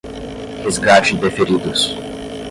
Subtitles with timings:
[0.65, 1.95] Resgate de Feridos